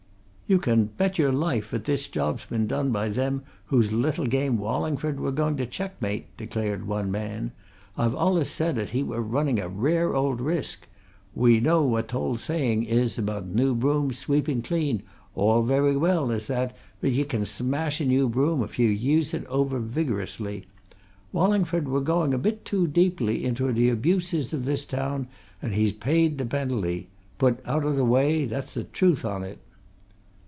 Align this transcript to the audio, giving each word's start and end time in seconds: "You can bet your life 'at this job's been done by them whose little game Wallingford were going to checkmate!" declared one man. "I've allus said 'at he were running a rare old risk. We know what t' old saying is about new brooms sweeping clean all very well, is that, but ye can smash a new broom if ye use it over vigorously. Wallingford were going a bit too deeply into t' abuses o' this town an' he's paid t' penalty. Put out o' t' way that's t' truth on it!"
"You 0.47 0.59
can 0.59 0.87
bet 0.87 1.17
your 1.17 1.31
life 1.31 1.73
'at 1.73 1.85
this 1.85 2.09
job's 2.09 2.43
been 2.43 2.67
done 2.67 2.91
by 2.91 3.07
them 3.07 3.43
whose 3.67 3.93
little 3.93 4.25
game 4.25 4.57
Wallingford 4.57 5.17
were 5.17 5.31
going 5.31 5.55
to 5.55 5.65
checkmate!" 5.65 6.25
declared 6.35 6.85
one 6.85 7.09
man. 7.09 7.53
"I've 7.97 8.13
allus 8.15 8.51
said 8.51 8.77
'at 8.77 8.89
he 8.89 9.01
were 9.01 9.21
running 9.21 9.61
a 9.61 9.69
rare 9.69 10.13
old 10.13 10.41
risk. 10.41 10.87
We 11.33 11.61
know 11.61 11.83
what 11.83 12.09
t' 12.09 12.17
old 12.17 12.41
saying 12.41 12.83
is 12.83 13.17
about 13.17 13.45
new 13.55 13.73
brooms 13.73 14.17
sweeping 14.17 14.61
clean 14.61 15.03
all 15.35 15.63
very 15.63 15.95
well, 15.95 16.29
is 16.31 16.47
that, 16.47 16.75
but 16.99 17.11
ye 17.13 17.23
can 17.23 17.45
smash 17.45 18.01
a 18.01 18.05
new 18.05 18.27
broom 18.27 18.61
if 18.61 18.77
ye 18.77 18.91
use 18.91 19.33
it 19.33 19.45
over 19.45 19.79
vigorously. 19.79 20.65
Wallingford 21.31 21.87
were 21.87 22.01
going 22.01 22.33
a 22.33 22.37
bit 22.37 22.65
too 22.65 22.87
deeply 22.87 23.45
into 23.45 23.71
t' 23.71 23.87
abuses 23.87 24.53
o' 24.53 24.57
this 24.57 24.85
town 24.85 25.29
an' 25.61 25.71
he's 25.71 25.93
paid 25.93 26.37
t' 26.37 26.43
penalty. 26.43 27.07
Put 27.37 27.65
out 27.65 27.85
o' 27.85 27.95
t' 27.95 28.01
way 28.01 28.43
that's 28.43 28.73
t' 28.73 28.85
truth 28.91 29.23
on 29.23 29.43
it!" 29.45 29.59